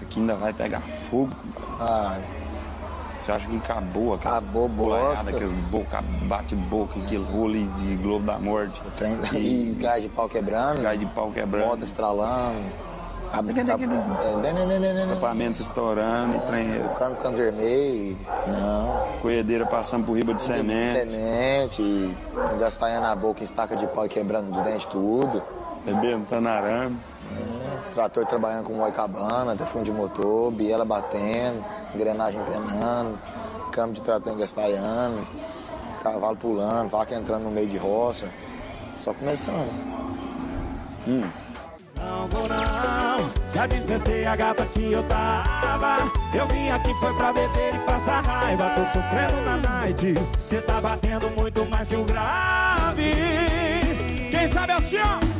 [0.00, 1.30] Isso aqui ainda vai pegar fogo.
[1.78, 2.22] Ai,
[3.20, 5.28] Você acha que acabou aquela Acabou bosta.
[5.28, 8.80] aqueles boca, bate-boca, aquele rolo de Globo da Morte.
[8.86, 11.66] o trem e gás de pau quebrando, Gás de pau quebrando.
[11.66, 12.64] moto estralando,
[13.30, 13.42] a- a-
[15.12, 18.98] Equipamento estourando, e trem, o cano ficando vermelho, não.
[19.18, 22.16] colhedeira passando por riba de semente, Semente,
[22.58, 25.42] gastanha na boca, estaca de pau e quebrando os dentes tudo.
[25.84, 26.98] rebentando arame.
[27.94, 33.18] Trator trabalhando com moicabana, até fundo de motor, biela batendo, engrenagem penando,
[33.72, 35.26] câmbio de trator engastalhando,
[36.02, 38.28] cavalo pulando, vaca entrando no meio de roça.
[38.98, 39.70] Só começando.
[41.08, 41.22] Hum.
[41.96, 45.98] Não vou não, já dispensei a gata que eu tava.
[46.34, 48.70] Eu vim aqui foi pra beber e passar raiva.
[48.70, 53.12] Tô sofrendo na night, cê tá batendo muito mais que o grave.
[54.30, 55.39] Quem sabe assim, ó.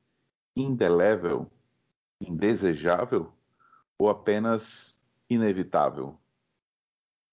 [0.55, 1.49] indelével,
[2.19, 3.31] indesejável
[3.97, 4.99] ou apenas
[5.29, 6.17] inevitável?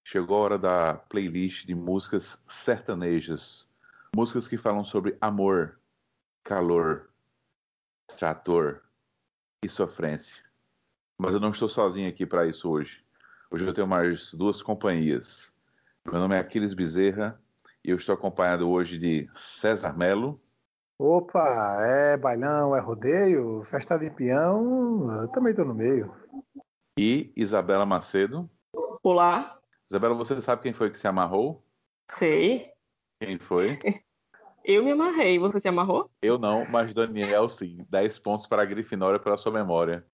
[0.04, 3.68] Chegou a hora da playlist de músicas sertanejas,
[4.14, 5.78] músicas que falam sobre amor,
[6.42, 7.10] calor,
[8.16, 8.82] trator
[9.62, 10.42] e sofrência.
[11.18, 13.04] Mas eu não estou sozinho aqui para isso hoje.
[13.50, 15.52] Hoje eu tenho mais duas companhias.
[16.04, 17.40] Meu nome é Aquiles Bezerra
[17.84, 20.40] e eu estou acompanhado hoje de César Melo
[21.00, 26.12] Opa, é bailão, é rodeio, festa de peão, eu também tô no meio.
[26.98, 28.50] e Isabela Macedo.
[29.04, 31.64] Olá, Isabela, você sabe quem foi que se amarrou?
[32.10, 32.72] sei.
[33.22, 33.78] Quem foi?
[34.64, 36.10] Eu me amarrei, você se amarrou?
[36.20, 37.86] Eu não, mas Daniel sim.
[37.88, 40.04] 10 pontos para a Grifinória pela sua memória.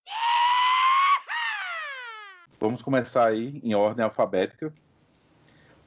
[2.61, 4.73] Vamos começar aí em ordem alfabética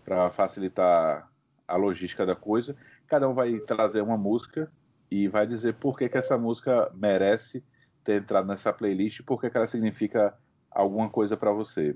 [0.04, 1.32] para facilitar
[1.68, 2.76] a logística da coisa.
[3.08, 4.70] Cada um vai trazer uma música
[5.10, 7.64] e vai dizer por que, que essa música merece
[8.04, 10.38] ter entrado nessa playlist e por que, que ela significa
[10.72, 11.96] alguma coisa para você.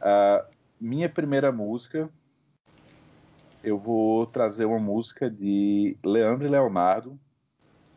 [0.00, 0.46] Ah,
[0.80, 2.08] minha primeira música,
[3.62, 7.18] eu vou trazer uma música de Leandro e Leonardo,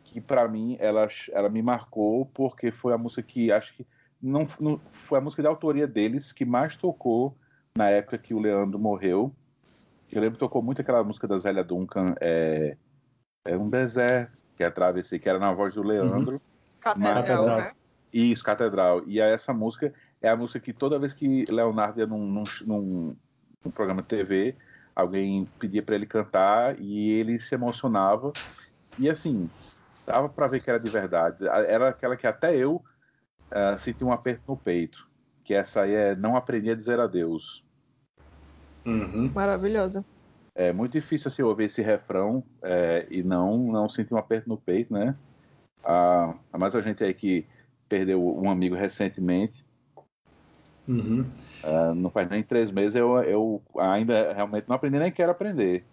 [0.04, 3.86] que para mim ela, ela me marcou porque foi a música que acho que
[4.20, 7.36] não, não- foi a música de autoria deles que mais tocou
[7.76, 9.34] na época que o Leandro morreu.
[10.10, 12.76] Eu lembro que tocou muito aquela música da Zélia Duncan, é,
[13.44, 16.40] é um deserto, que é a travessia, que era na voz do Leandro.
[16.80, 17.56] Catedral, Catedral.
[17.58, 17.72] né?
[18.12, 19.08] Isso, Catedral.
[19.08, 22.44] E aí essa música é a música que toda vez que Leonardo ia num, num,
[22.66, 23.16] num-
[23.64, 24.58] num programa de TV,
[24.94, 28.32] alguém pedia para ele cantar e ele se emocionava.
[28.98, 29.50] E assim,
[30.06, 31.46] dava para ver que era de verdade.
[31.48, 32.82] Era aquela que até eu
[33.50, 34.98] ah, senti um aperto no peito.
[35.44, 37.64] Que essa aí é Não Aprendi a Dizer Adeus.
[38.86, 39.32] Uhum.
[39.34, 40.04] Maravilhosa.
[40.54, 44.56] É muito difícil assim, ouvir esse refrão é, e não, não sentir um aperto no
[44.58, 45.16] peito, né?
[45.82, 47.46] Ah, mas a gente aí que
[47.88, 49.64] perdeu um amigo recentemente,
[50.86, 51.24] Uhum.
[51.62, 55.84] ah, não faz nem três meses, eu, eu ainda realmente não aprendi nem quero aprender.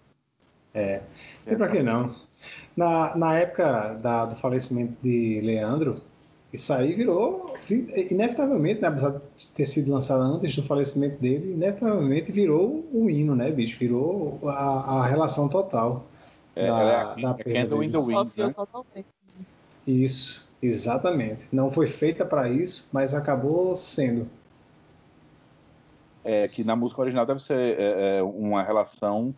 [0.73, 1.01] É.
[1.47, 2.15] E pra que não?
[2.75, 6.01] Na, na época da- do falecimento de Leandro,
[6.51, 11.53] isso aí virou, vi- inevitavelmente, né, apesar de ter sido lançado antes do falecimento dele,
[11.53, 13.77] inevitavelmente virou um hino, né, bicho?
[13.77, 16.05] Virou a, a relação total.
[16.55, 18.53] É, Da- é a, da perda Candle in the Wind, né?
[18.53, 19.07] totalmente.
[19.85, 21.47] Isso, exatamente.
[21.51, 24.27] Não foi feita para isso, mas acabou sendo.
[26.23, 29.33] É, que na música original deve ser é, é, uma relação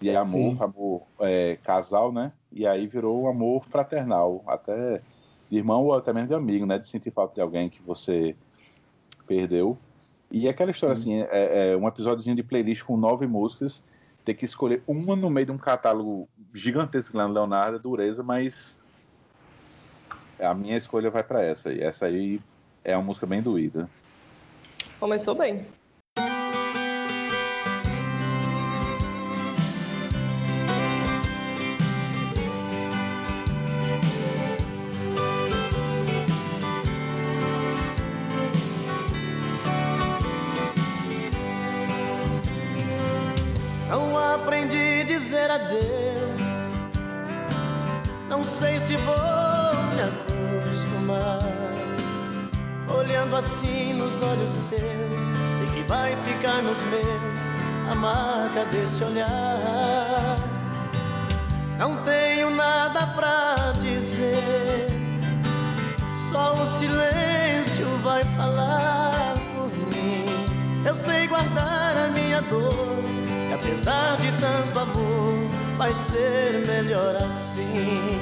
[0.00, 0.58] de amor, Sim.
[0.60, 2.32] amor é, casal, né?
[2.50, 5.00] E aí virou um amor fraternal, até
[5.50, 6.78] de irmão ou até mesmo de amigo, né?
[6.78, 8.36] De sentir falta de alguém que você
[9.26, 9.76] perdeu.
[10.30, 13.82] E aquela história assim, é, é um episódiozinho de playlist com nove músicas,
[14.24, 18.22] ter que escolher uma no meio de um catálogo gigantesco lá no Leonardo, é dureza,
[18.22, 18.80] mas
[20.38, 21.72] a minha escolha vai para essa.
[21.72, 22.40] E essa aí
[22.84, 23.90] é uma música bem doída.
[25.00, 25.66] Começou bem.
[45.70, 46.66] Adeus.
[48.28, 49.14] Não sei se vou
[49.94, 51.38] me acostumar.
[52.98, 54.80] olhando assim nos olhos seus,
[55.58, 57.40] sei que vai ficar nos meus
[57.90, 60.36] a marca desse olhar.
[61.78, 64.86] Não tenho nada pra dizer,
[66.30, 70.26] só o silêncio vai falar por mim.
[70.84, 73.02] Eu sei guardar a minha dor,
[73.60, 75.34] apesar de tanto amor,
[75.76, 78.18] vai ser melhor assim.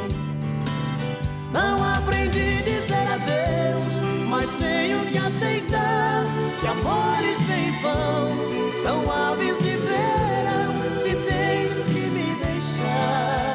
[1.53, 3.95] Não aprendi a dizer adeus,
[4.29, 6.25] mas tenho que aceitar
[6.61, 10.97] que amores sem vão são aves de verão.
[10.97, 13.55] Se tens que me deixar,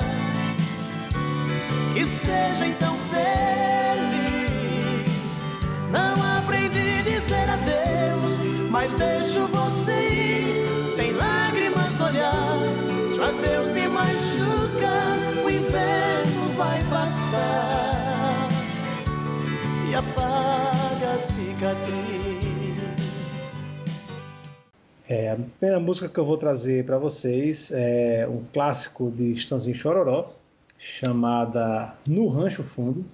[1.94, 4.24] que seja então feliz.
[5.92, 9.63] Não aprendi a dizer adeus, mas deixo você
[21.24, 22.44] cicatriz.
[25.08, 29.76] É, a primeira música que eu vou trazer para vocês é um clássico de Estãozinho
[29.76, 30.34] Chororó,
[30.78, 33.06] chamada No Rancho Fundo,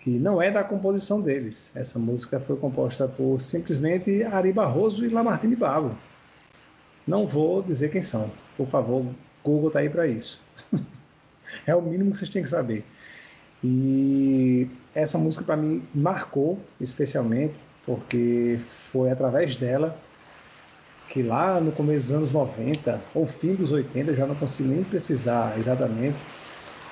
[0.00, 1.70] que não é da composição deles.
[1.74, 5.94] Essa música foi composta por simplesmente Ari Barroso e Lamartine Babo.
[7.06, 8.30] Não vou dizer quem são.
[8.56, 9.04] Por favor,
[9.44, 10.40] Google tá aí para isso.
[11.66, 12.84] é o mínimo que vocês têm que saber.
[13.62, 19.96] E essa música para mim marcou especialmente porque foi através dela
[21.12, 24.82] que lá no começo dos anos 90 ou fim dos 80, já não consigo nem
[24.82, 26.18] precisar exatamente,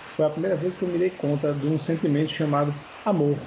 [0.05, 2.75] foi a primeira vez que eu me dei conta de um sentimento chamado
[3.05, 3.38] amor.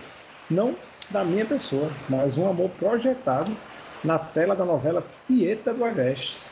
[0.49, 0.75] Não
[1.11, 3.55] da minha pessoa, mas um amor projetado
[4.03, 6.49] na tela da novela Tieta do Agreste.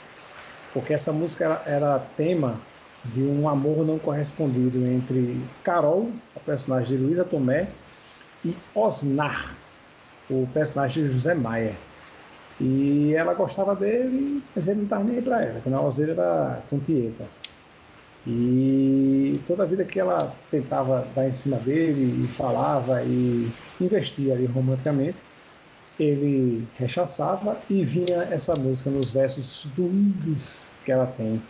[0.73, 2.59] Porque essa música era, era tema
[3.03, 7.67] de um amor não correspondido entre Carol, a personagem de Luísa Tomé,
[8.45, 9.55] e Osnar,
[10.29, 11.75] o personagem de José Maia.
[12.59, 16.61] E ela gostava dele, mas ele não estava nem aí para ela, afinal dele era
[16.69, 17.25] com Tieta.
[18.27, 24.35] E toda a vida que ela tentava dar em cima dele e falava e investia
[24.35, 25.17] ali romanticamente,
[25.97, 31.41] ele rechaçava e vinha essa música nos versos doídos que ela tem.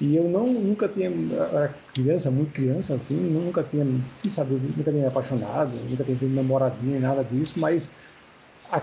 [0.00, 4.90] E eu não nunca tinha era criança, muito criança assim, nunca tinha, não sabia, nunca
[4.90, 7.98] tinha me apaixonado, nunca tinha tido namoradinha, nada disso, mas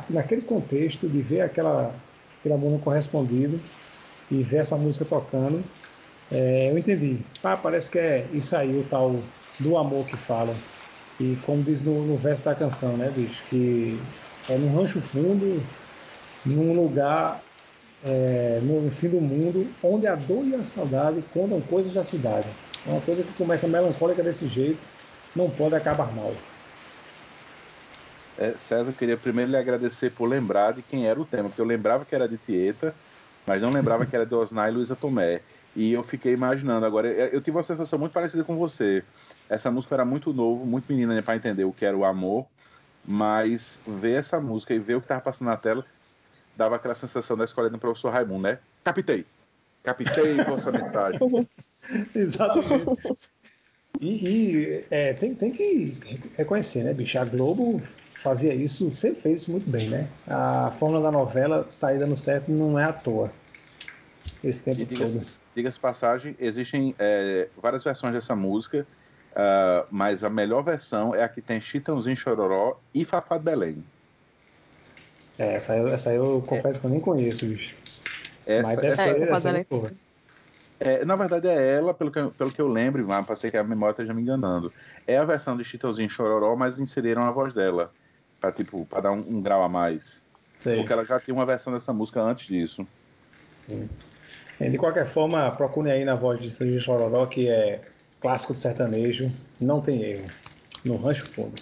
[0.10, 1.96] naquele contexto de ver aquela,
[2.40, 3.60] aquele amor não correspondido
[4.30, 5.64] e ver essa música tocando,
[6.32, 7.26] é, eu entendi.
[7.44, 9.24] Ah, parece que é isso aí, o tal
[9.60, 10.62] do amor que fala.
[11.20, 13.46] E como diz no, no verso da canção, né, bicho?
[13.48, 14.00] Que
[14.48, 15.64] é num rancho fundo,
[16.46, 17.47] num lugar
[18.04, 22.48] é, no fim do mundo, onde a dor e a saudade contam coisas da cidade.
[22.86, 24.80] É uma coisa que começa melancólica desse jeito,
[25.36, 26.34] não pode acabar mal.
[28.38, 31.62] É, César, eu queria primeiro lhe agradecer por lembrar de quem era o tema, porque
[31.62, 32.94] eu lembrava que era de Tieta,
[33.46, 35.42] mas não lembrava que era de Osnar e Luísa Tomé.
[35.76, 39.04] E eu fiquei imaginando agora, eu tive uma sensação muito parecida com você.
[39.50, 42.46] Essa música era muito novo, muito menina para entender o que era o amor,
[43.06, 45.86] mas ver essa música e ver o que estava passando na tela
[46.58, 48.60] dava aquela sensação da escola do professor Raimundo, né?
[48.84, 49.26] Captei.
[49.84, 51.20] Captei vossa mensagem.
[52.14, 53.18] Exatamente.
[54.02, 55.94] E, e é, tem, tem que
[56.36, 57.18] reconhecer, né, bicho?
[57.18, 57.82] A Globo
[58.22, 60.08] fazia isso, sempre fez isso muito bem, né?
[60.28, 63.32] A fórmula da novela tá aí dando certo, não é à toa.
[64.44, 65.28] Esse tempo diga-se, todo.
[65.56, 68.86] Diga-se passagem, existem é, várias versões dessa música,
[69.32, 73.84] uh, mas a melhor versão é a que tem Chitãozinho Chororó e Fafá de Belém.
[75.38, 77.76] É, essa, eu, essa eu confesso que eu nem conheço, bicho.
[78.46, 79.66] Essa, mas deve essa- ser, É, Belém.
[79.70, 79.92] boa.
[80.80, 83.58] É, na verdade é ela, pelo que, eu- pelo que eu lembro, mas ser que
[83.58, 84.72] a memória esteja me enganando.
[85.08, 87.92] É a versão de Chitãozinho Chororó, mas inseriram a voz dela.
[88.40, 90.24] Pra, tipo, pra dar um, um grau a mais.
[90.60, 90.78] Sei.
[90.78, 92.88] Porque ela já tinha uma versão dessa música antes disso.
[94.60, 97.82] É, De qualquer forma, procure aí na voz de Serginho Chororó, que é
[98.20, 100.30] clássico de sertanejo, não tem erro.
[100.86, 101.56] No Rancho Fundo.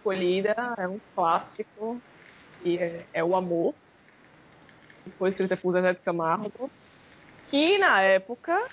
[0.00, 2.00] Escolhida é um clássico,
[2.64, 3.74] e é, é O Amor,
[5.04, 6.70] que foi escrita por Zezé Camargo,
[7.50, 8.68] que na época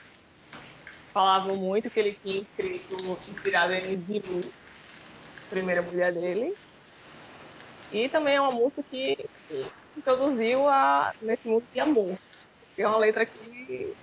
[1.14, 2.96] falavam muito que ele tinha escrito,
[3.30, 4.42] inspirado em Zilu,
[5.50, 6.56] primeira mulher dele,
[7.92, 9.18] e também é uma música que
[9.98, 12.18] introduziu a, nesse mundo de amor.
[12.78, 13.96] É uma letra que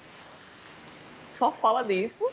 [1.33, 2.29] só fala disso,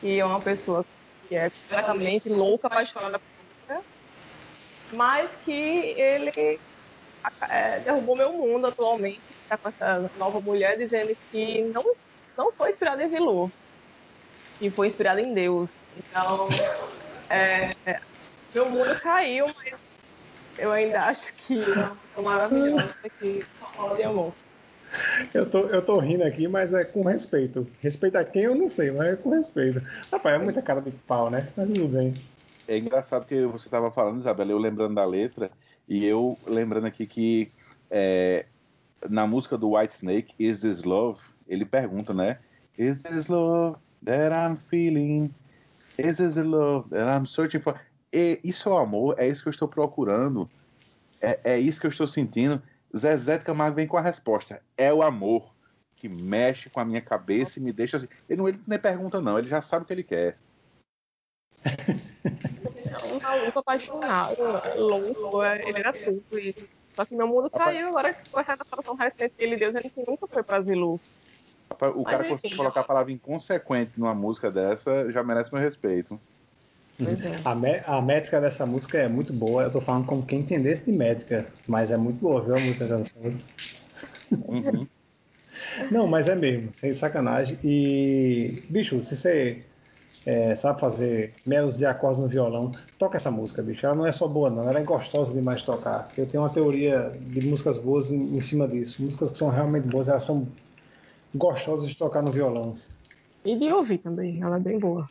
[0.00, 0.84] que é uma pessoa
[1.32, 3.26] que é completamente louca, apaixonada por
[3.70, 3.86] música,
[4.92, 6.60] mas que ele
[7.48, 11.94] é, derrubou meu mundo atualmente, está com essa nova mulher dizendo que não,
[12.36, 13.50] não foi inspirada em Zilu,
[14.58, 15.74] que foi inspirada em Deus.
[15.96, 16.48] Então,
[17.30, 17.74] é,
[18.54, 19.74] meu mundo caiu, mas
[20.58, 24.34] eu ainda acho que é maravilhoso que só fala de amor.
[25.32, 27.66] Eu tô, eu tô rindo aqui, mas é com respeito.
[27.80, 29.82] Respeito a quem eu não sei, mas é com respeito.
[30.10, 31.48] Rapaz, é muita cara de pau, né?
[31.56, 32.14] Mas tudo bem.
[32.68, 35.50] É engraçado que você estava falando, Isabela, eu lembrando da letra,
[35.88, 37.50] e eu lembrando aqui que
[37.90, 38.46] é,
[39.08, 42.38] na música do White Snake, Is This Love, ele pergunta, né?
[42.78, 45.34] Is this love that I'm feeling?
[45.98, 47.78] Is this love that I'm searching for?
[48.12, 50.48] E isso é o amor, é isso que eu estou procurando,
[51.20, 52.62] é, é isso que eu estou sentindo.
[52.96, 55.52] Zezé de Camargo vem com a resposta: é o amor
[55.96, 58.08] que mexe com a minha cabeça e me deixa assim.
[58.28, 60.36] Ele não ele nem pergunta, não, ele já sabe o que ele quer.
[63.04, 64.36] Um maluco apaixonado,
[64.76, 66.68] louco, é- ele era tudo isso.
[66.94, 70.26] Só que meu mundo caiu agora com essa adaptação recente que ele deu, ele nunca
[70.26, 71.00] foi pra Zilu.
[71.70, 75.62] Rapaz, O cara enfim, conseguir colocar a palavra inconsequente numa música dessa já merece meu
[75.62, 76.20] respeito.
[77.44, 79.64] A, mé- a métrica dessa música é muito boa.
[79.64, 82.56] Eu tô falando como quem entendesse de métrica, mas é muito boa, viu?
[82.56, 83.44] A música dessa música.
[84.30, 84.86] Uhum.
[85.90, 87.58] Não, mas é mesmo, sem sacanagem.
[87.62, 89.62] E, bicho, se você
[90.24, 93.84] é, sabe fazer melos de acordes no violão, toca essa música, bicho.
[93.84, 96.12] Ela não é só boa, não, ela é gostosa demais de tocar.
[96.16, 99.02] Eu tenho uma teoria de músicas boas em, em cima disso.
[99.02, 100.46] Músicas que são realmente boas, elas são
[101.34, 102.76] gostosas de tocar no violão.
[103.44, 105.06] E de ouvir também, ela é bem boa.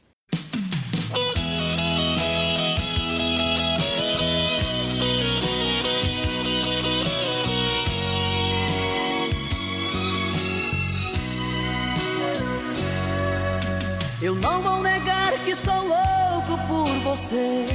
[14.22, 17.66] Eu não vou negar que sou louco por você.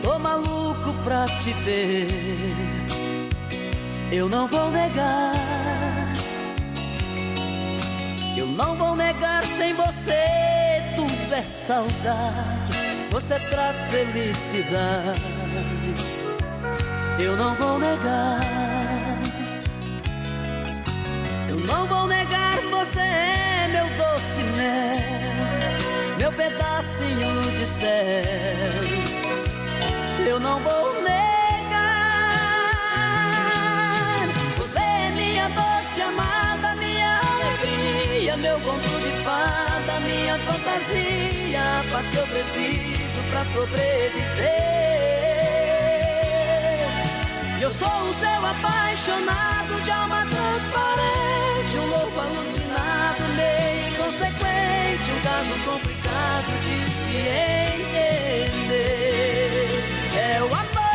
[0.00, 2.06] Tô maluco pra te ver.
[4.12, 5.32] Eu não vou negar.
[8.36, 10.22] Eu não vou negar sem você.
[10.94, 12.72] Tudo é saudade.
[13.10, 15.20] Você traz felicidade.
[17.18, 18.40] Eu não vou negar.
[21.48, 22.43] Eu não vou negar,
[22.84, 25.00] você é meu doce mel,
[26.18, 27.88] meu pedacinho de céu.
[30.28, 31.14] Eu não vou negar.
[34.58, 42.10] Você é minha doce amada, minha alegria, meu conto de fada, minha fantasia, a paz
[42.10, 43.94] que eu preciso pra sobreviver.
[47.62, 55.54] Eu sou o seu apaixonado de alma transparente, um louco alucinado, meio inconsequente, um caso
[55.70, 57.16] complicado de se
[58.44, 58.88] entender.
[60.16, 60.94] É o amor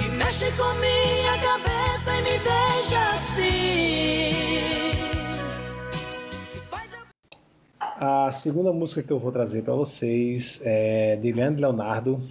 [0.00, 3.44] que mexe com minha cabeça e me deixa assim.
[7.80, 12.22] A segunda música que eu vou trazer para vocês é de Leandro Leonardo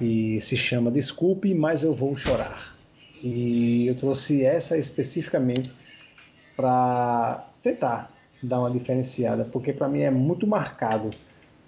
[0.00, 2.67] e se chama Desculpe, mas eu vou chorar.
[3.22, 5.72] E eu trouxe essa especificamente
[6.56, 8.10] para tentar
[8.42, 11.10] dar uma diferenciada, porque para mim é muito marcado.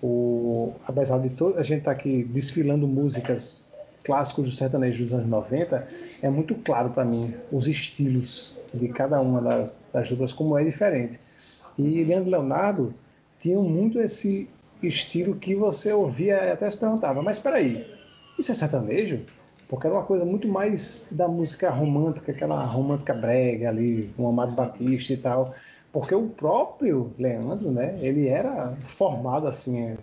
[0.02, 3.66] O, apesar de todo, a gente estar aqui desfilando músicas
[4.02, 5.86] clássicos do sertanejo dos anos 90,
[6.22, 10.64] é muito claro para mim os estilos de cada uma das, das duplas, como é
[10.64, 11.20] diferente.
[11.78, 12.94] E Leandro Leonardo
[13.40, 14.48] tinha muito esse
[14.82, 17.86] estilo que você ouvia e até se perguntava, mas espera aí,
[18.38, 19.20] isso é sertanejo?
[19.70, 24.50] Porque era uma coisa muito mais da música romântica, aquela romântica brega ali, com Amado
[24.50, 25.54] Batista e tal.
[25.92, 29.96] Porque o próprio Leandro, né, ele era formado assim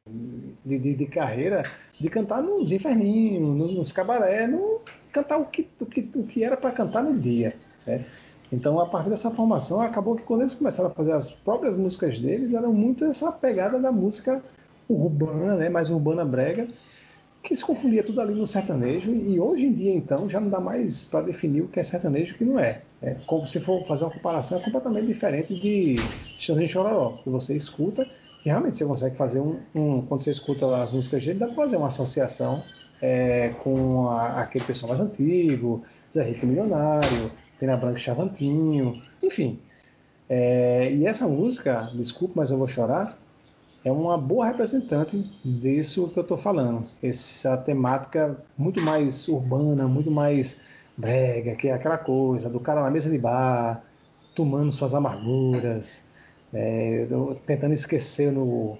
[0.65, 1.69] de, de, de carreira
[1.99, 4.79] de cantar nos inferninhos, nos, nos cabaré, no,
[5.11, 7.53] cantar o que, o que, o que era para cantar no dia.
[7.85, 8.05] Né?
[8.49, 12.17] Então, a partir dessa formação, acabou que quando eles começaram a fazer as próprias músicas
[12.17, 14.41] deles, eram muito essa pegada da música
[14.87, 16.69] urbana, né, mais urbana brega,
[17.43, 19.13] que se confundia tudo ali no sertanejo.
[19.13, 22.33] E hoje em dia, então, já não dá mais para definir o que é sertanejo
[22.33, 22.81] e o que não é.
[23.01, 23.15] é.
[23.25, 28.07] Como se for fazer uma comparação, é completamente diferente de Xandinho Chororó, que você escuta
[28.45, 31.55] e realmente você consegue fazer um, um, Quando você escuta as músicas dele, dá para
[31.55, 32.63] fazer uma associação
[33.01, 39.59] é, com a, aquele pessoal mais antigo, Zé Rico Milionário, Pena Branca Chavantinho, enfim.
[40.29, 43.17] É, e essa música, desculpa, mas eu vou chorar,
[43.83, 46.85] é uma boa representante disso que eu estou falando.
[47.01, 50.61] Essa temática muito mais urbana, muito mais
[50.97, 53.83] brega, que é aquela coisa do cara na mesa de bar,
[54.35, 56.03] tomando suas amarguras,
[56.53, 57.07] é,
[57.45, 58.77] tentando esquecer no,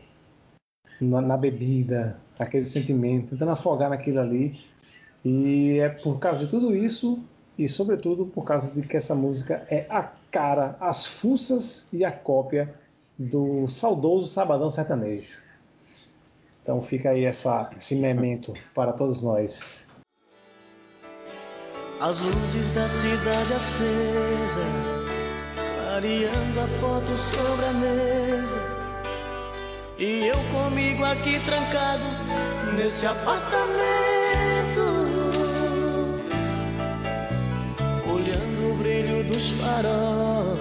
[0.99, 4.59] na, na, bebida aquele sentimento, tentando afogar naquilo ali.
[5.23, 7.23] E é por causa de tudo isso,
[7.57, 12.11] e sobretudo por causa de que essa música é a cara, as fuças e a
[12.11, 12.73] cópia
[13.17, 15.41] do saudoso Sabadão Sertanejo.
[16.61, 19.87] Então fica aí essa, esse memento para todos nós.
[21.99, 24.59] As luzes da cidade acesa
[25.97, 28.59] clareando a foto sobre a mesa.
[29.97, 32.03] E eu comigo aqui trancado
[32.75, 33.57] nesse apartamento,
[38.13, 40.56] olhando o brilho dos faróis.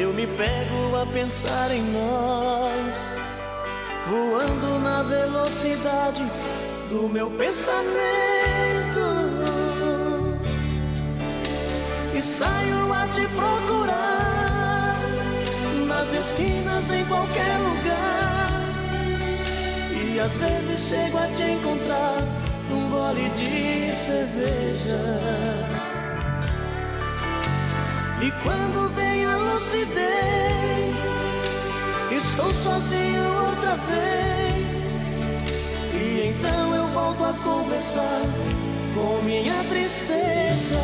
[0.00, 3.08] Eu me pego a pensar em nós,
[4.06, 6.22] voando na velocidade
[6.88, 7.88] do meu pensamento
[12.14, 15.00] e saio a te procurar
[15.88, 18.62] nas esquinas em qualquer lugar.
[20.14, 22.22] E às vezes chego a te encontrar
[22.70, 25.18] num gole de cerveja.
[28.22, 29.07] E quando vem
[29.58, 31.00] lucidez,
[32.12, 35.00] estou sozinho outra vez.
[35.94, 38.22] E então eu volto a conversar
[38.94, 40.78] com minha tristeza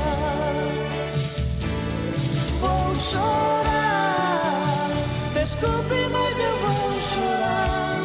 [2.60, 4.64] vou chorar.
[5.34, 8.00] Desculpe, mas eu vou chorar.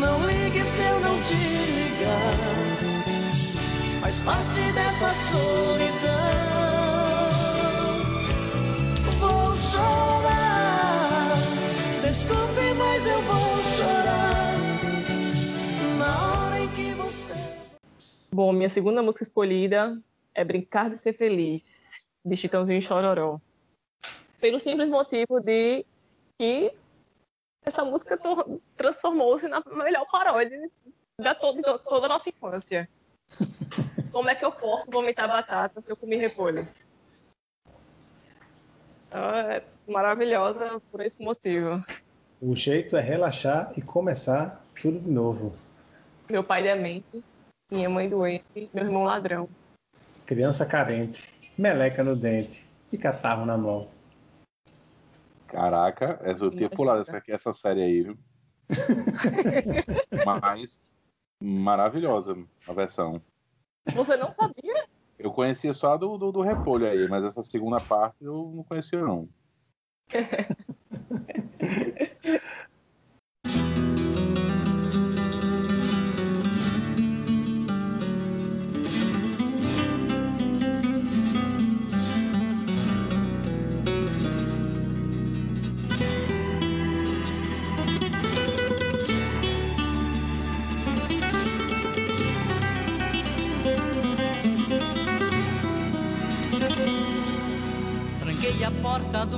[0.00, 1.34] Não ligue se eu não te
[1.78, 2.36] ligar.
[4.02, 6.39] Faz parte dessa solidão.
[18.42, 20.00] Bom, minha segunda música escolhida
[20.34, 21.62] é Brincar de Ser Feliz
[22.24, 23.38] de Chitãozinho Chororó.
[24.40, 25.84] Pelo simples motivo de
[26.38, 26.72] que
[27.66, 28.18] essa música
[28.78, 30.70] transformou-se na melhor paródia
[31.20, 32.88] da toda, toda a nossa infância.
[34.10, 36.66] Como é que eu posso vomitar batata se eu comer repolho?
[39.06, 41.84] Então, é maravilhosa por esse motivo.
[42.40, 45.54] O jeito é relaxar e começar tudo de novo.
[46.30, 47.22] Meu pai demente,
[47.70, 49.48] minha mãe doente, meu irmão ladrão.
[50.26, 53.88] Criança carente meleca no dente e catarro na mão.
[55.46, 58.18] Caraca, eu tinha pulado essa, essa série aí, viu?
[60.24, 60.94] Mas
[61.42, 63.20] maravilhosa a versão.
[63.94, 64.86] Você não sabia?
[65.18, 69.02] Eu conhecia só do, do, do repolho aí, mas essa segunda parte eu não conhecia
[69.02, 69.28] não.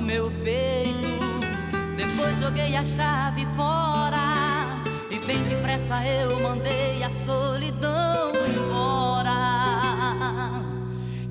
[0.03, 1.39] meu peito.
[1.95, 4.83] Depois joguei a chave fora.
[5.09, 9.31] E bem depressa eu mandei a solidão embora.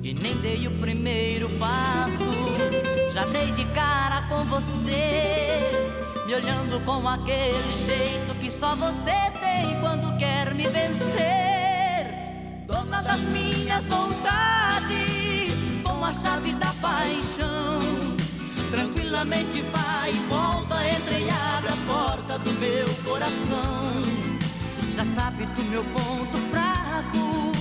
[0.01, 3.13] E nem dei o primeiro passo.
[3.13, 5.83] Já dei de cara com você.
[6.25, 12.07] Me olhando com aquele jeito que só você tem quando quer me vencer.
[12.65, 17.82] Dona das minhas vontades, com a chave da paixão
[19.13, 24.01] tranquilamente vai e volta, entra e abre a porta do meu coração.
[24.91, 27.51] Já sabe do meu ponto fraco,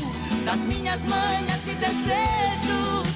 [0.47, 3.07] das minhas manhas e desejos,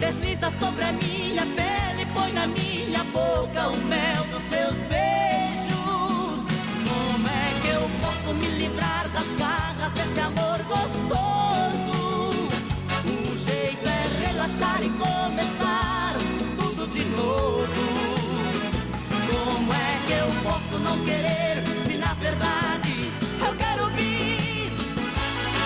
[0.00, 6.42] desliza sobre a minha pele põe na minha boca o mel dos seus beijos.
[6.88, 10.53] Como é que eu posso me livrar das garras desse amor
[21.04, 23.10] querer se na verdade
[23.46, 24.72] eu quero bis?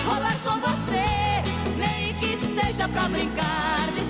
[0.05, 1.05] Rolar com você,
[1.77, 4.08] nem que seja pra brincar de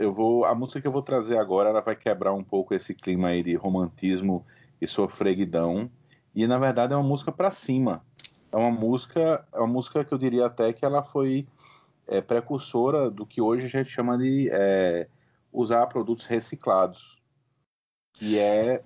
[0.00, 0.46] eu vou.
[0.46, 3.42] A música que eu vou trazer agora, ela vai quebrar um pouco esse clima aí
[3.42, 4.44] de romantismo
[4.80, 5.90] e sofreguidão.
[6.34, 8.02] E na verdade é uma música pra cima.
[8.50, 11.46] É uma música, é uma música que eu diria até que ela foi
[12.08, 15.06] é, precursora do que hoje a gente chama de é,
[15.52, 17.22] usar produtos reciclados,
[18.14, 18.82] que é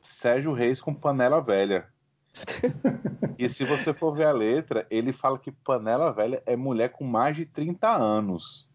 [0.00, 1.88] Sérgio Reis com Panela Velha.
[3.38, 7.04] e se você for ver a letra, ele fala que Panela Velha é mulher com
[7.04, 8.70] mais de 30 anos.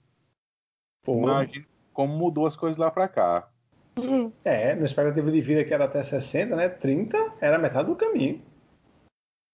[1.07, 1.65] Imagina
[1.97, 3.49] como mudou as coisas lá pra cá.
[4.45, 6.69] É, minha expectativa de vida que era até 60, né?
[6.69, 8.39] 30 era metade do caminho.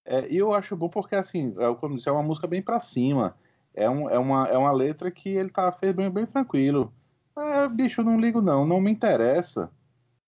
[0.05, 2.81] É, e eu acho bom porque, assim, é, como disse, é uma música bem pra
[2.81, 3.37] cima.
[3.73, 6.93] É, um, é, uma, é uma letra que ele tá, fez bem, bem tranquilo.
[7.37, 9.71] É, bicho, eu não ligo não, não me interessa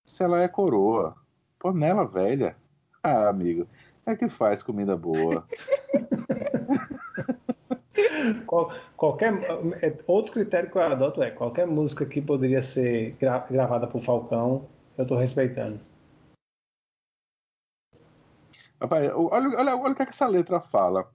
[0.05, 1.17] se ela é coroa.
[1.59, 2.55] Panela velha.
[3.03, 3.67] Ah, amigo,
[4.05, 5.45] é que faz comida boa.
[8.45, 9.33] Qual- qualquer
[9.81, 14.01] é, outro critério que eu adoto é qualquer música que poderia ser gra- gravada por
[14.01, 15.79] Falcão, eu tô respeitando.
[18.79, 21.09] Rapaz, olha, olha, olha o que, é que essa letra fala.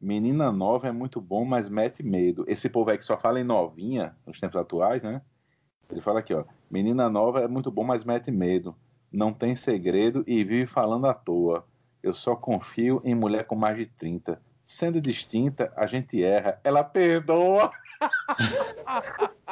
[0.00, 2.44] Menina nova é muito bom, mas mete medo.
[2.46, 5.22] Esse povo aí que só fala em novinha, nos tempos atuais, né?
[5.90, 6.44] Ele fala aqui, ó.
[6.70, 8.76] Menina nova é muito bom, mas mete medo.
[9.10, 11.66] Não tem segredo e vive falando à toa.
[12.02, 14.40] Eu só confio em mulher com mais de 30.
[14.66, 16.60] Sendo distinta, a gente erra.
[16.64, 17.70] Ela perdoa.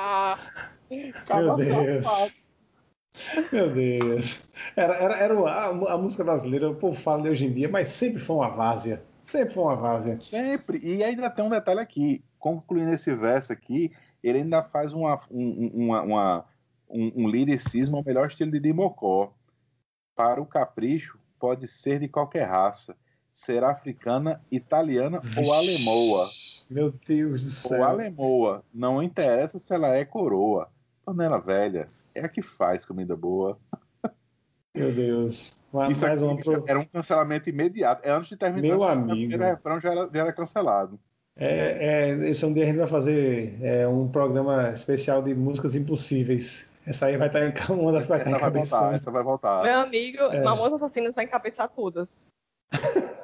[1.36, 2.04] Meu Deus.
[3.52, 4.42] Meu Deus.
[4.74, 8.20] Era, era, era o- a, música brasileira, o povo fala hoje em dia, mas sempre
[8.20, 9.04] foi uma várzea.
[9.22, 10.20] Sempre foi uma várzea.
[10.20, 10.80] Sempre.
[10.82, 12.24] E ainda tem um detalhe aqui.
[12.36, 16.44] Concluindo esse verso aqui, ele ainda faz uma, um, uma, uma-
[16.90, 19.32] um, um liricismo ao melhor estilo de Dimocó.
[20.16, 22.96] Para o capricho, pode ser de qualquer raça.
[23.34, 26.28] Ser africana, italiana ou alemoa.
[26.70, 27.84] Meu Deus do Ou céu.
[27.84, 28.62] alemoa.
[28.72, 30.68] Não interessa se ela é coroa.
[31.04, 33.58] Panela velha é a que faz comida boa.
[34.74, 35.52] Meu Deus.
[35.72, 38.06] Uma- Isso mais aqui uma pro- era um cancelamento imediato.
[38.06, 38.68] É antes de terminar.
[38.68, 39.14] Meu o amigo.
[39.28, 40.98] primeiro refrão já era, já era cancelado.
[41.36, 45.74] É, é, esse um dia a gente vai fazer é, um programa especial de músicas
[45.74, 46.72] impossíveis.
[46.86, 49.62] Essa aí vai estar em uma das vai estar Essa vai voltar, essa vai voltar.
[49.64, 50.40] Meu amigo, É.
[50.44, 52.28] Mamonas Assassinas vai encabeçar todas.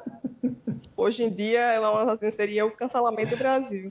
[1.03, 3.89] Hoje em dia, Mamonas Assassinas seria o cancelamento do Brasil.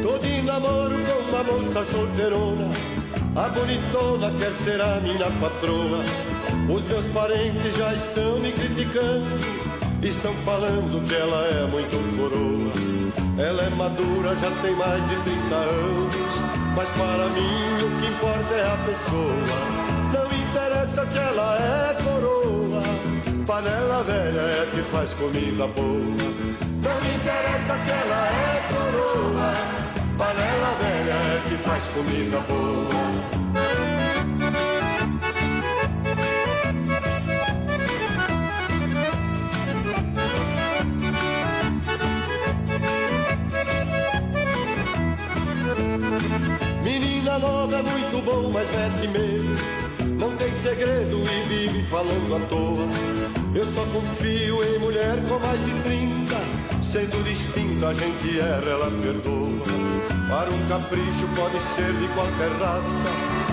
[0.00, 2.70] Tô de namoro com uma moça solteirona
[3.34, 6.04] A bonitona quer ser a minha patroa
[6.72, 9.26] Os meus parentes já estão me criticando
[10.04, 13.03] Estão falando que ela é muito coroa
[13.38, 16.14] Ela é madura, já tem mais de 30 anos.
[16.76, 19.94] Mas para mim o que importa é a pessoa.
[20.12, 22.82] Não interessa se ela é coroa.
[23.46, 26.54] Panela velha é que faz comida boa.
[26.84, 29.52] Não interessa se ela é coroa,
[30.18, 33.03] panela velha é que faz comida boa.
[47.38, 49.84] Nova é muito bom, mas mete medo.
[50.20, 52.86] Não tem segredo e vive falando à toa.
[53.54, 56.34] Eu só confio em mulher com mais de 30.
[56.82, 59.64] Sendo distinta, a gente erra, ela perdoa.
[60.30, 63.10] Para um capricho pode ser de qualquer raça.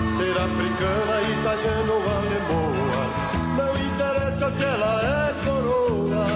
[0.08, 3.04] Ser africana, italiana ou alemoa.
[3.58, 6.26] Não interessa se ela é coroa.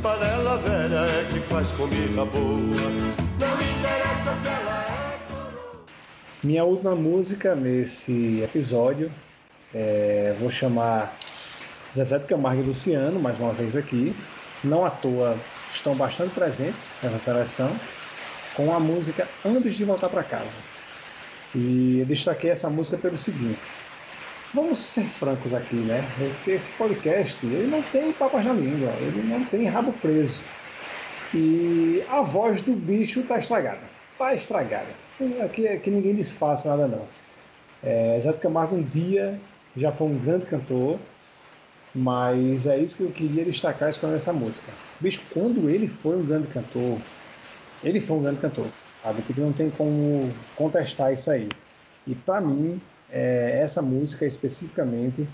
[0.00, 2.88] Panela velha é que faz comida boa.
[3.40, 4.73] Não interessa se ela
[6.44, 9.10] Minha última música nesse episódio,
[9.74, 11.18] é, vou chamar
[11.90, 14.14] Zezé de Camargo e Luciano, mais uma vez aqui.
[14.62, 15.38] Não à toa
[15.72, 17.74] estão bastante presentes nessa seleção.
[18.54, 20.58] com a música Antes de Voltar para Casa.
[21.54, 23.58] E eu destaquei essa música pelo seguinte.
[24.52, 26.06] Vamos ser francos aqui, né?
[26.18, 30.42] Porque esse podcast ele não tem papas na língua, ele não tem rabo preso.
[31.32, 33.80] E a voz do bicho tá estragada.
[34.18, 35.03] Tá estragada.
[35.42, 37.08] Aqui, aqui ninguém desfaça nada não.
[37.82, 39.40] É, Zé Camargo um dia
[39.76, 41.00] já foi um grande cantor,
[41.94, 44.72] mas é isso que eu queria destacar escolhendo essa música.
[45.00, 47.02] Bicho, quando ele foi um grande cantor,
[47.82, 49.22] ele foi um grande cantor, sabe?
[49.24, 51.48] Que não tem como contestar isso aí.
[52.06, 55.28] E para mim, é, essa música especificamente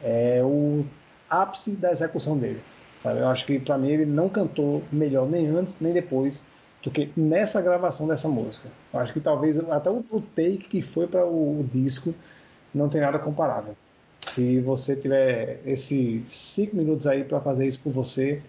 [0.00, 0.84] é o
[1.28, 3.20] ápice da execução dele, sabe?
[3.20, 6.51] Eu acho que para mim ele não cantou melhor nem antes nem depois
[6.82, 8.68] do que nessa gravação dessa música.
[8.92, 12.14] Eu acho que talvez até o, o take que foi para o, o disco
[12.74, 13.76] não tem nada comparável.
[14.20, 18.42] Se você tiver esses cinco minutos aí para fazer isso por você,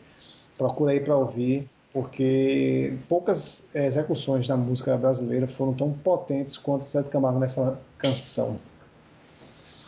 [0.57, 6.87] procura aí para ouvir, porque poucas execuções da música brasileira foram tão potentes quanto o
[6.87, 8.59] Zé de Camargo nessa canção.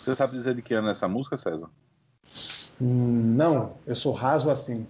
[0.03, 1.69] Você sabe dizer de que ano é essa música, César?
[2.79, 4.86] Hum, não, eu sou raso assim.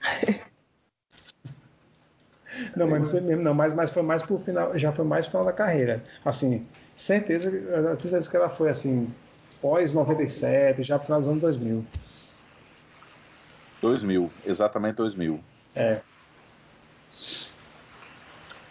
[2.76, 5.26] não, mas não sei mesmo, não, mas, mas foi mais pro final, já foi mais
[5.26, 6.02] pro final da carreira.
[6.24, 7.50] Assim, certeza,
[7.98, 9.08] certeza que ela foi assim,
[9.60, 11.84] pós 97, já pro final dos anos 2000.
[13.80, 15.40] 2000, exatamente 2000.
[15.74, 16.00] É.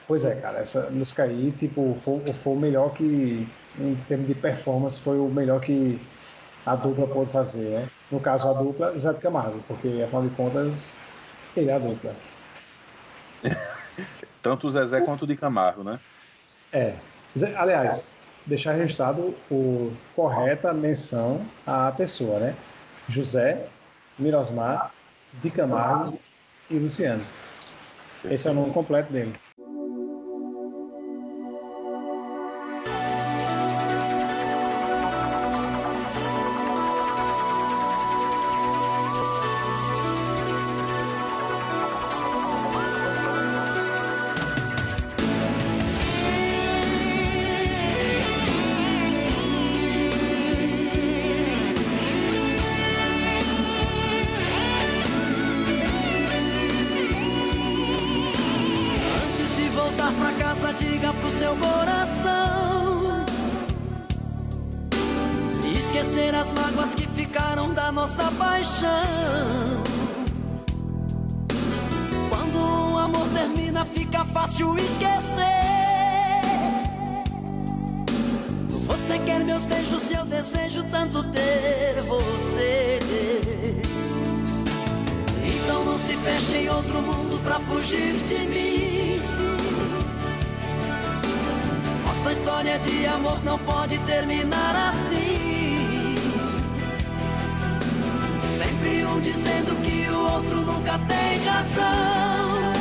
[0.08, 3.48] Pois é, cara, essa música aí, tipo, foi, foi o melhor que,
[3.80, 6.00] em termos de performance, foi o melhor que
[6.66, 7.90] a dupla pôde fazer, né?
[8.12, 11.00] No caso, a dupla, Zé de Camargo, porque, afinal de contas,
[11.58, 12.16] ele é a dupla.
[14.42, 16.00] Tanto o Zezé quanto o de Camargo, né?
[16.72, 16.96] É.
[17.56, 18.14] Aliás,
[18.46, 22.56] deixar registrado o correta menção à pessoa, né?
[23.08, 23.68] José,
[24.18, 24.94] Mirosmar,
[25.42, 26.20] de Camargo
[26.70, 27.26] e Luciano.
[28.24, 29.36] Esse é o nome completo dele.
[60.78, 63.26] Diga pro seu coração.
[65.74, 68.90] Esquecer as mágoas que ficaram da nossa paixão.
[72.30, 75.46] Quando o amor termina, fica fácil esquecer.
[78.88, 83.00] Você quer meus beijos, eu desejo tanto ter você.
[85.44, 89.15] Então não se feche em outro mundo pra fugir de mim.
[92.26, 96.16] Nossa história de amor não pode terminar assim.
[98.58, 102.74] Sempre um dizendo que o outro nunca tem razão.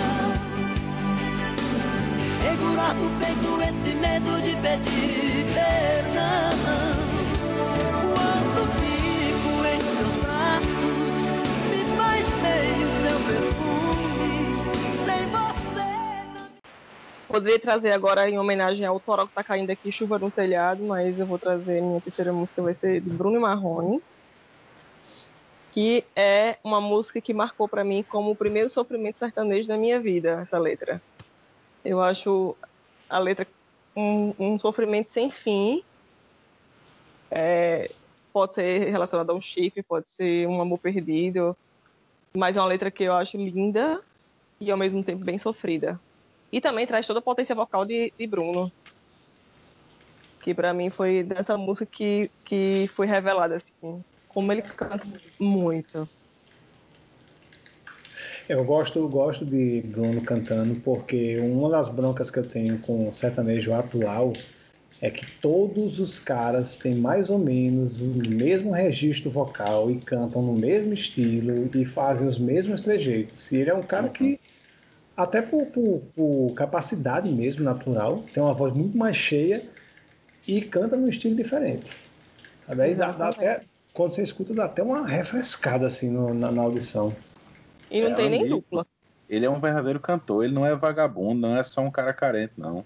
[2.41, 6.84] Segurar no peito esse medo de pedir perdão.
[17.35, 21.19] Poderia trazer agora em homenagem ao Toró que tá caindo aqui, Chuva no Telhado, mas
[21.19, 24.01] eu vou trazer minha terceira música, vai ser de Bruno Marrone,
[25.73, 29.99] que é uma música que marcou para mim como o primeiro sofrimento sertanejo da minha
[29.99, 31.03] vida, essa letra.
[31.85, 32.55] Eu acho
[33.11, 33.49] a letra
[33.97, 35.83] um, um sofrimento sem fim.
[37.33, 37.91] É,
[38.33, 41.57] pode ser relacionado a um chifre, pode ser um amor perdido,
[42.33, 44.01] mas é uma letra que eu acho linda
[44.61, 46.01] e ao mesmo tempo bem sofrida.
[46.55, 48.71] E também traz toda a potência vocal de, de Bruno.
[50.41, 54.01] Que pra mim foi dessa música que, que foi revelada, assim.
[54.29, 55.05] Como ele canta
[55.37, 56.09] muito.
[58.49, 63.13] Eu gosto, gosto de Bruno cantando porque uma das broncas que eu tenho com o
[63.13, 64.33] sertanejo atual
[65.01, 70.41] é que todos os caras têm mais ou menos o mesmo registro vocal e cantam
[70.41, 73.51] no mesmo estilo e fazem os mesmos trejeitos.
[73.51, 74.39] E ele é um cara que,
[75.17, 79.63] até por, por- por capacidade mesmo natural, tem uma voz muito mais cheia
[80.47, 81.93] e canta num estilo diferente.
[82.67, 82.83] Sabe?
[82.83, 86.63] Aí dá, dá até, quando você escuta, dá até uma refrescada assim no- na- na
[86.63, 87.15] audição.
[87.91, 88.57] E não É, tem nem amigo.
[88.57, 88.87] dupla.
[89.29, 92.53] Ele é um verdadeiro cantor, ele não é vagabundo, não é só um cara carente,
[92.59, 92.85] não.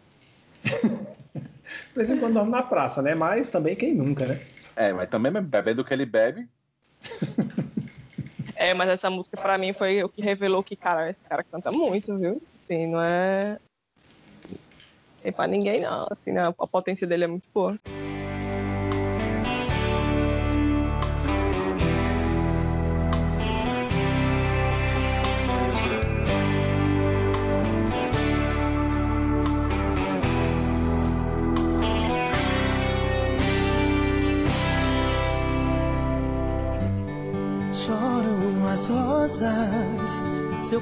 [0.64, 3.14] De vez em quando dorme na praça, né?
[3.14, 4.40] Mas também quem nunca, né?
[4.76, 6.48] É, mas também bebendo o que ele bebe,
[8.60, 11.70] É, mas essa música para mim foi o que revelou que, cara, esse cara canta
[11.70, 12.42] muito, viu?
[12.58, 13.56] Assim, não é.
[15.22, 16.52] Tem pra ninguém não, assim, né?
[16.58, 17.78] A potência dele é muito boa.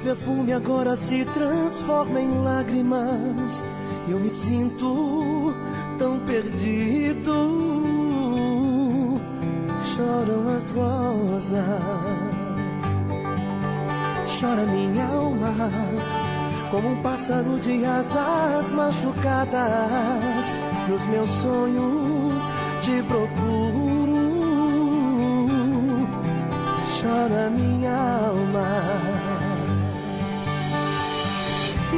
[0.06, 3.64] Perfume agora se transforma em lágrimas.
[4.06, 5.52] E eu me sinto
[5.98, 7.32] tão perdido.
[9.96, 11.60] Choram as rosas,
[14.38, 15.52] chora minha alma,
[16.70, 20.54] como um pássaro de asas machucadas.
[20.88, 24.36] Nos meus sonhos te procuro
[27.02, 27.96] chora minha
[28.28, 29.05] alma.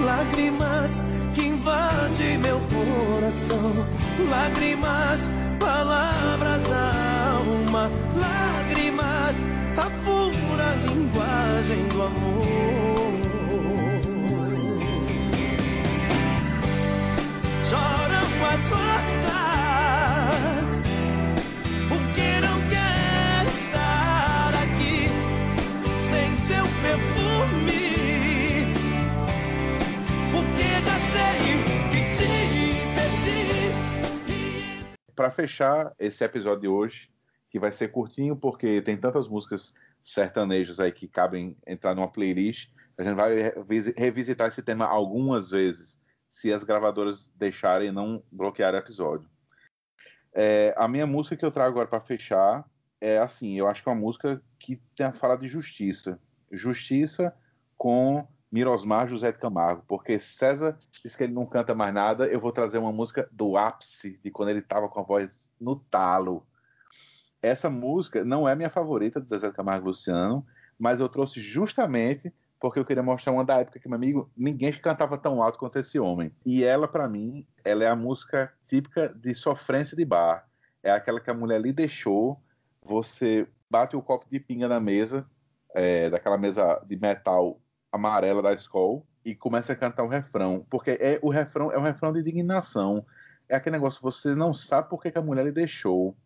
[0.09, 3.87] Lágrimas que invadem meu coração,
[4.31, 5.29] lágrimas,
[5.61, 9.45] palavras da alma, lágrimas,
[9.77, 12.78] a pura linguagem do amor.
[35.19, 37.11] Para fechar esse episódio de hoje,
[37.51, 42.71] que vai ser curtinho porque tem tantas músicas sertanejas aí que cabem entrar numa playlist,
[42.97, 48.23] a gente vai revis- revisitar esse tema algumas vezes, se as gravadoras deixarem e não
[48.31, 49.29] bloquear o episódio.
[50.33, 52.65] É, a minha música que eu trago agora para fechar
[53.01, 56.21] é assim, eu acho que é uma música que tem a fala de justiça.
[56.53, 57.35] Justiça
[57.77, 62.41] com Mirosmar José de Camargo, porque César disse que ele não canta mais nada, eu
[62.41, 66.47] vou trazer uma música do ápice, de quando ele estava com a voz no talo.
[67.43, 70.45] Essa música não é minha favorita do Zé de Camargo Luciano,
[70.79, 74.73] mas eu trouxe justamente porque eu queria mostrar uma da época que, meu amigo, ninguém
[74.73, 76.33] cantava tão alto quanto esse homem.
[76.45, 80.47] E ela, para mim, ela é a música típica de sofrência de bar.
[80.83, 82.41] É aquela que a mulher lhe deixou,
[82.83, 85.29] você bate o copo de pinga na mesa,
[85.75, 90.65] é, daquela mesa de metal amarela da escola, e começa a cantar o refrão.
[90.71, 93.05] Porque é o refrão é um refrão de indignação.
[93.49, 96.17] É aquele negócio, você não sabe por que, que a mulher lhe deixou.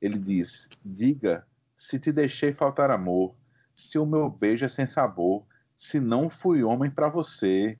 [0.00, 1.46] Ele diz: Diga
[1.76, 3.34] se te deixei faltar amor,
[3.74, 5.44] se o meu beijo é sem sabor,
[5.76, 7.78] se não fui homem para você.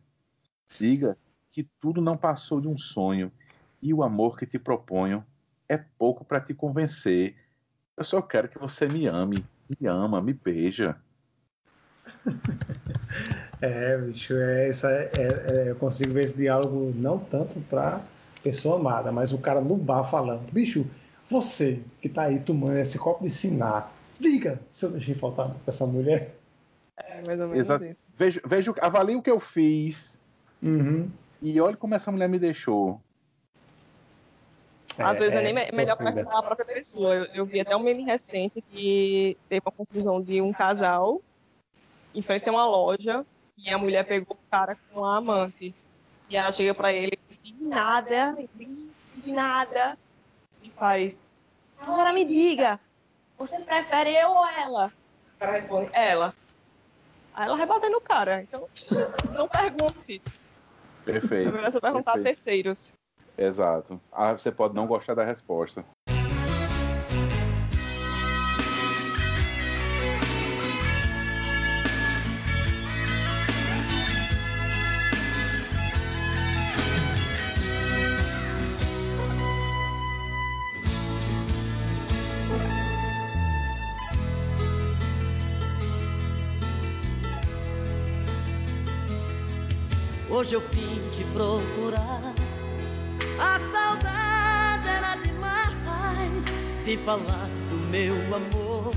[0.79, 1.19] Diga
[1.51, 3.31] que tudo não passou de um sonho
[3.83, 5.25] e o amor que te proponho
[5.69, 7.37] é pouco para te convencer.
[7.97, 11.01] Eu só quero que você me ame, me ama, me beija.
[13.63, 18.01] É, bicho, é, essa é, é- é- eu consigo ver esse diálogo não tanto pra
[18.43, 20.87] pessoa amada, mas o cara no bar falando, bicho,
[21.29, 25.57] você que tá aí tomando esse copo de sinar, diga se eu deixei faltar pra
[25.67, 26.35] essa mulher.
[26.97, 27.85] É mais ou menos Exato.
[27.85, 28.01] isso.
[28.17, 30.19] Vejo, vejo, avalie o que eu fiz
[30.63, 31.11] Uhum.
[31.43, 32.99] e olhe como essa mulher me deixou.
[34.99, 37.15] Às É, vezes é, é, nem me- melhor perguntar a própria pessoa.
[37.15, 41.21] Eu, eu vi até um meme recente que teve uma confusão de um casal
[42.15, 43.25] em frente a uma loja
[43.57, 45.75] e a mulher pegou o cara com a amante.
[46.29, 48.37] E ela chega pra ele indignada,
[49.15, 49.99] indignada,
[50.63, 51.17] e faz:
[51.79, 52.79] Agora me diga,
[53.37, 54.93] você prefere eu ou ela?
[55.37, 56.35] O cara responde: Ela.
[57.35, 58.43] Aí ela rebate no cara.
[58.43, 58.69] Então,
[59.35, 60.23] não pergunte.
[61.07, 61.53] É Perfeito.
[61.53, 62.37] melhor você perguntar a perfeito.
[62.37, 62.93] terceiros.
[63.37, 64.01] Exato.
[64.13, 65.85] Ah, você pode não gostar da resposta.
[90.41, 92.33] Hoje eu vim te procurar.
[93.39, 96.45] A saudade era demais.
[96.83, 98.95] Vim falar do meu amor.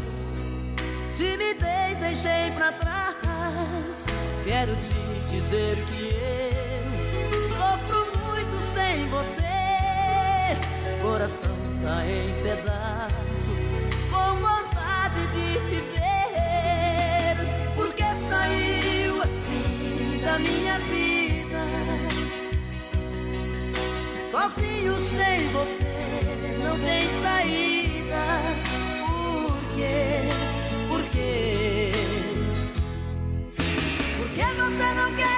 [1.17, 4.05] Timidez deixei pra trás.
[4.45, 6.15] Quero te dizer que
[7.33, 10.55] eu sofro muito sem você.
[11.01, 13.67] Coração tá em pedaços,
[14.09, 17.35] com vontade de te ver.
[17.75, 21.22] Porque saiu assim da minha vida.
[24.31, 25.93] Sozinho sem você
[26.63, 28.23] não tem saída.
[29.07, 30.29] Por quê?
[30.87, 31.91] Por quê?
[34.17, 35.32] Por que você não quer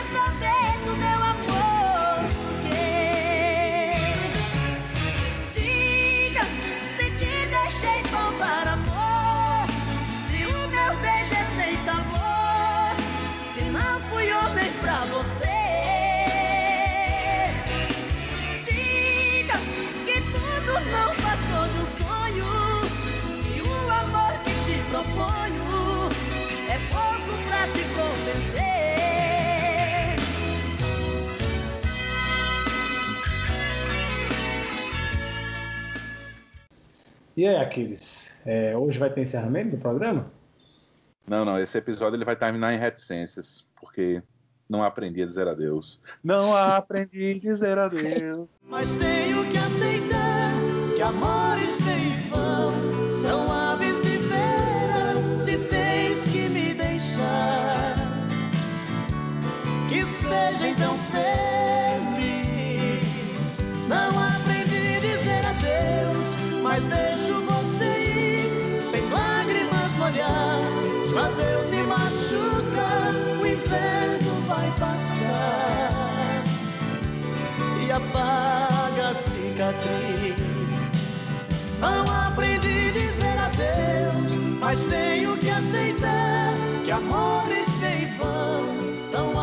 [37.37, 40.31] E aí, Aquiles, é, hoje vai ter encerramento do programa?
[41.27, 44.23] Não, não, esse episódio ele vai terminar em reticências, porque
[44.69, 45.99] não aprendi a dizer adeus.
[46.23, 48.47] Não aprendi a dizer adeus.
[48.63, 50.53] Mas tenho que aceitar
[50.95, 57.95] que amores em vão são aves de feira se tens que me deixar.
[59.89, 61.64] Que seja então feliz.
[77.95, 80.91] apaga a cicatriz.
[81.79, 89.39] Não aprendi a dizer adeus, mas tenho que aceitar que amores que em vão são